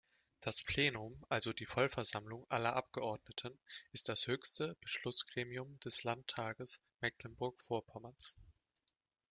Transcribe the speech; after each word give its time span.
Das 0.39 0.63
Plenum, 0.63 1.15
also 1.29 1.51
die 1.51 1.67
Vollversammlung 1.67 2.43
aller 2.49 2.75
Abgeordneten, 2.75 3.59
ist 3.91 4.09
das 4.09 4.25
höchste 4.25 4.75
Beschlussgremium 4.81 5.79
des 5.81 6.03
Landtages 6.03 6.79
Mecklenburg-Vorpommerns. 7.01 8.35